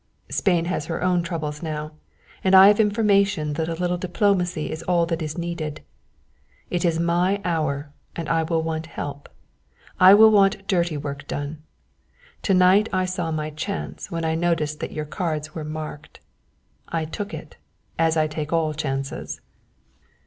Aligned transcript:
"Spain 0.31 0.65
has 0.65 0.87
her 0.87 1.03
own 1.03 1.21
troubles 1.21 1.61
now, 1.61 1.91
and 2.43 2.55
I 2.55 2.69
have 2.69 2.79
information 2.79 3.53
that 3.53 3.69
a 3.69 3.75
little 3.75 3.99
diplomacy 3.99 4.71
is 4.71 4.81
all 4.81 5.05
that 5.05 5.21
is 5.21 5.37
needed. 5.37 5.81
It 6.71 6.83
is 6.83 6.99
my 6.99 7.39
hour 7.45 7.91
and 8.15 8.27
I 8.27 8.41
will 8.41 8.63
want 8.63 8.87
help 8.87 9.29
I 9.99 10.15
will 10.15 10.31
want 10.31 10.65
dirty 10.65 10.97
work 10.97 11.27
done. 11.27 11.61
To 12.41 12.55
night 12.55 12.89
I 12.91 13.05
saw 13.05 13.29
my 13.29 13.51
chance 13.51 14.09
when 14.09 14.25
I 14.25 14.33
noticed 14.33 14.79
that 14.79 14.91
your 14.91 15.05
cards 15.05 15.53
were 15.53 15.63
marked. 15.63 16.19
I 16.87 17.05
took 17.05 17.31
it, 17.31 17.57
as 17.99 18.17
I 18.17 18.25
take 18.25 18.51
all 18.51 18.73
chances." 18.73 19.39